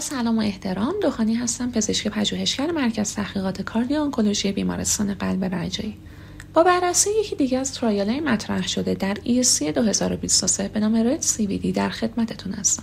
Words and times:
سلام 0.00 0.38
و 0.38 0.40
احترام 0.40 0.94
دوخانی 1.02 1.34
هستم 1.34 1.70
پزشک 1.70 2.08
پژوهشگر 2.08 2.70
مرکز 2.70 3.14
تحقیقات 3.14 3.62
cardio-oncology 3.62 4.52
بیمارستان 4.52 5.14
قلب 5.14 5.44
رجایی. 5.44 5.96
با 6.54 6.62
بررسی 6.62 7.10
یکی 7.20 7.36
دیگه 7.36 7.58
از 7.58 7.74
trial 7.74 8.20
مطرح 8.20 8.68
شده 8.68 8.94
در 8.94 9.14
ESC 9.14 9.62
2023 9.62 10.68
به 10.68 10.80
نام 10.80 10.96
RED-CVD 10.96 11.66
در 11.66 11.88
خدمتتون 11.88 12.52
هستم. 12.52 12.82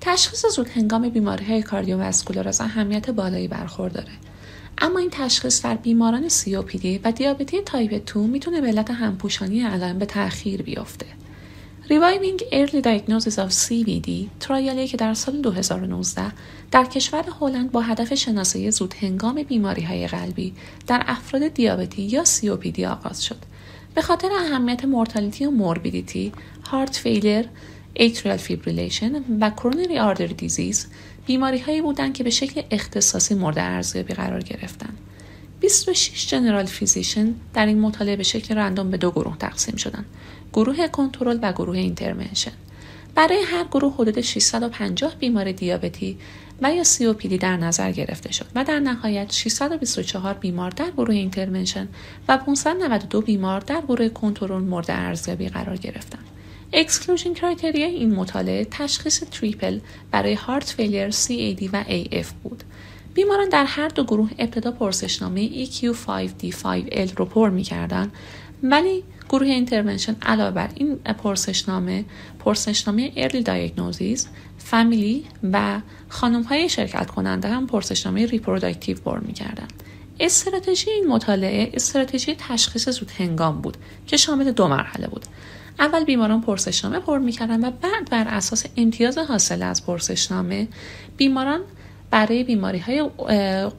تشخیص 0.00 0.46
زود 0.46 0.68
هنگام 0.68 1.08
بیماری 1.08 1.44
های 1.44 1.62
cardiovascular 1.62 2.48
از 2.48 2.60
اهمیت 2.60 3.10
بالایی 3.10 3.48
برخورداره 3.48 4.12
اما 4.78 4.98
این 4.98 5.10
تشخیص 5.12 5.64
در 5.64 5.74
بیماران 5.74 6.28
COPD 6.28 6.86
و 7.04 7.12
دیابتی 7.12 7.60
تایپ 7.60 8.12
2 8.12 8.26
می‌تونه 8.26 8.60
به 8.60 8.66
علت 8.66 8.90
همپوشانی 8.90 9.62
علائم 9.62 9.98
به 9.98 10.06
تأخیر 10.06 10.62
بیفته 10.62 11.06
Reviving 11.88 12.40
Early 12.52 12.82
Diagnosis 12.82 13.38
of 13.38 13.50
CVD 13.52 14.10
trial 14.40 14.80
ی 14.80 14.88
که 14.88 14.96
در 14.96 15.14
سال 15.14 15.40
2019 15.40 16.32
در 16.70 16.84
کشور 16.84 17.24
هلند 17.40 17.72
با 17.72 17.80
هدف 17.80 18.14
شناسایی 18.14 18.70
زود 18.70 18.94
هنگام 18.94 19.42
بیماری 19.42 19.82
های 19.82 20.06
قلبی 20.06 20.54
در 20.86 21.02
افراد 21.06 21.48
دیابتی 21.48 22.02
یا 22.02 22.24
COPD 22.24 22.80
آغاز 22.80 23.24
شد. 23.24 23.36
به 23.94 24.02
خاطر 24.02 24.28
اهمیت 24.32 24.84
mortality 24.84 25.46
و 25.46 25.50
morbidity، 25.50 26.32
heart 26.70 26.96
failure، 26.96 27.44
atrial 27.98 28.40
fibrillation 28.48 29.14
و 29.40 29.52
coronary 29.56 30.16
artery 30.16 30.42
disease 30.42 30.78
بیماری 31.26 31.58
هایی 31.58 31.82
بودند 31.82 32.14
که 32.14 32.24
به 32.24 32.30
شکل 32.30 32.62
اختصاصی 32.70 33.34
مورد 33.34 33.58
ارزیابی 33.58 34.14
قرار 34.14 34.40
گرفتند. 34.40 34.98
26 35.60 36.26
general 36.26 36.66
physician 36.66 37.34
در 37.54 37.66
این 37.66 37.80
مطالعه 37.80 38.16
به 38.16 38.22
شکل 38.22 38.54
random 38.54 38.90
به 38.90 38.96
دو 38.96 39.10
گروه 39.10 39.38
تقسیم 39.38 39.76
شدند. 39.76 40.04
گروه 40.52 40.88
کنترل 40.88 41.38
و 41.42 41.52
گروه 41.52 41.76
intervention 41.76 42.52
برای 43.14 43.42
هر 43.42 43.64
گروه 43.64 43.94
حدود 43.94 44.20
650 44.20 45.14
بیمار 45.14 45.52
دیابتی 45.52 46.18
و 46.62 46.74
یا 46.74 46.84
COPD 46.84 47.26
در 47.26 47.56
نظر 47.56 47.92
گرفته 47.92 48.32
شد 48.32 48.46
و 48.54 48.64
در 48.64 48.80
نهایت 48.80 49.32
624 49.32 50.34
بیمار 50.34 50.70
در 50.70 50.90
گروه 50.90 51.14
intervention 51.14 51.88
و 52.28 52.38
592 52.38 53.20
بیمار 53.20 53.60
در 53.60 53.80
گروه 53.80 54.08
کنترل 54.08 54.62
مورد 54.62 54.90
ارزیابی 54.90 55.48
قرار 55.48 55.76
گرفتند. 55.76 56.24
exclusion 56.72 57.34
criteria 57.34 57.86
این 57.86 58.14
مطالعه 58.14 58.66
تشخیص 58.70 59.22
triple 59.30 59.80
برای 60.10 60.34
heart 60.34 60.64
failure 60.64 61.10
CAD 61.10 61.68
و 61.72 61.84
AF 61.84 62.26
بود. 62.42 62.64
بیماران 63.16 63.48
در 63.48 63.64
هر 63.64 63.88
دو 63.88 64.04
گروه 64.04 64.30
ابتدا 64.38 64.70
پرسشنامه 64.70 65.66
EQ5D5L 65.66 67.14
رو 67.16 67.24
پر 67.24 67.50
می 67.50 67.62
کردن 67.62 68.10
ولی 68.62 69.04
گروه 69.28 69.46
intervention 69.46 70.16
علاوه 70.22 70.50
بر 70.50 70.68
این 70.74 70.96
پرسشنامه 70.96 72.04
پرسشنامه 72.38 73.12
early 73.16 73.42
diagnosis 73.42 74.26
family 74.58 75.24
و 75.52 75.80
خانم 76.08 76.42
های 76.42 76.68
شرکت 76.68 77.06
کننده 77.06 77.48
هم 77.48 77.66
پرسشنامه 77.66 78.26
reproductive 78.26 78.96
پر 78.96 79.18
می‌کردن. 79.18 79.68
استراتژی 80.20 80.90
این 80.90 81.08
مطالعه 81.08 81.70
استراتژی 81.74 82.36
تشخیص 82.38 82.88
زود 82.88 83.10
هنگام 83.18 83.60
بود 83.60 83.76
که 84.06 84.16
شامل 84.16 84.52
دو 84.52 84.68
مرحله 84.68 85.06
بود. 85.06 85.26
اول 85.78 86.04
بیماران 86.04 86.40
پرسشنامه 86.40 86.98
پر 86.98 87.18
می‌کردن 87.18 87.64
و 87.64 87.70
بعد 87.70 88.10
بر 88.10 88.28
اساس 88.28 88.64
امتیاز 88.76 89.18
حاصل 89.18 89.62
از 89.62 89.86
پرسشنامه 89.86 90.68
بیماران 91.16 91.60
برای 92.10 92.44
بیماری 92.44 92.78
های 92.78 93.10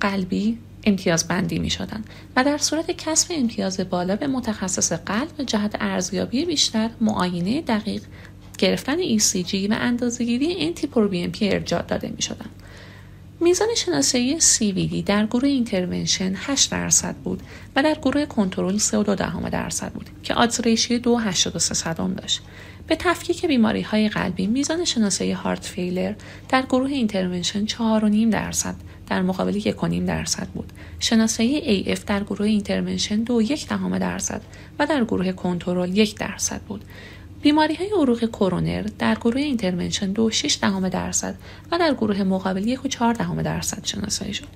قلبی 0.00 0.58
امتیاز 0.86 1.28
بندی 1.28 1.58
می 1.58 1.70
شدن 1.70 2.04
و 2.36 2.44
در 2.44 2.58
صورت 2.58 2.90
کسب 2.90 3.32
امتیاز 3.34 3.80
بالا 3.80 4.16
به 4.16 4.26
متخصص 4.26 4.92
قلب 4.92 5.42
جهت 5.46 5.76
ارزیابی 5.80 6.44
بیشتر 6.44 6.90
معاینه 7.00 7.60
دقیق 7.60 8.02
گرفتن 8.58 9.18
ECG 9.18 9.54
و 9.54 9.74
اندازهگیری 9.80 10.56
NT-proBNP 10.58 11.48
ارجاع 11.50 11.82
داده 11.82 12.12
می 12.16 12.22
شدن. 12.22 12.46
میزان 13.40 13.68
شناسایی 13.76 14.40
CVD 14.40 15.04
در 15.06 15.26
گروه 15.26 15.48
intervention 15.48 16.32
8 16.36 16.70
درصد 16.70 17.14
بود 17.16 17.42
و 17.76 17.82
در 17.82 17.94
گروه 18.02 18.26
کنترل 18.26 18.78
3.2 18.78 19.50
درصد 19.50 19.92
بود 19.92 20.10
که 20.22 20.34
odds 20.34 20.60
ratio 20.60 21.20
2.83 21.20 22.20
داشت. 22.20 22.42
به 22.86 22.96
تفکیک 22.96 23.46
بیماری 23.46 23.82
های 23.82 24.08
قلبی 24.08 24.46
میزان 24.46 24.84
شناسایی 24.84 25.32
heart 25.32 25.64
failure 25.64 26.14
در 26.48 26.62
گروه 26.62 26.90
intervention 26.90 27.66
4.5 27.66 28.32
درصد 28.32 28.74
در 29.08 29.22
مقابل 29.22 29.60
1.5 29.60 29.94
درصد 30.06 30.48
بود. 30.48 30.72
شناسایی 30.98 31.84
AF 31.84 31.98
در 31.98 32.24
گروه 32.24 32.46
intervention 32.46 33.24
2.1 33.24 33.98
درصد 34.00 34.42
و 34.78 34.86
در 34.86 35.04
گروه 35.04 35.32
کنترل 35.32 35.96
1 35.96 36.18
درصد 36.18 36.60
بود. 36.60 36.84
بیماری 37.44 37.74
های 37.74 37.90
عروق 37.90 38.30
کرونر 38.30 38.82
در 38.98 39.14
گروه 39.14 39.40
intervention 39.40 40.14
2.6 40.14 40.52
درصد 40.92 41.34
و 41.72 41.78
در 41.78 41.94
گروه 41.94 42.22
مقابل 42.22 42.76
1.4 42.76 43.42
درصد 43.42 43.84
شناسایی 43.84 44.34
شد. 44.34 44.46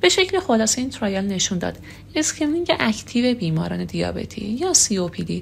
به 0.00 0.08
شکل 0.08 0.40
خلاصه 0.40 0.80
این 0.80 0.90
trial 0.90 1.24
نشون 1.24 1.58
داد 1.58 1.78
screening 2.14 2.72
active 2.80 3.34
بیماران 3.34 3.84
دیابتی 3.84 4.46
یا 4.46 4.72
COPD 4.72 5.32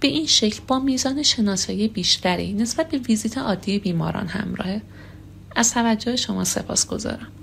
به 0.00 0.08
این 0.08 0.26
شکل 0.26 0.60
با 0.66 0.78
میزان 0.78 1.22
شناسایی 1.22 1.88
بیشتری 1.88 2.52
نسبت 2.52 2.88
به 2.88 2.98
ویزیت 2.98 3.38
عادی 3.38 3.78
بیماران 3.78 4.26
همراهه. 4.26 4.82
از 5.56 5.74
توجه 5.74 6.16
شما 6.16 6.44
سپاس 6.44 6.86
گذارم. 6.86 7.39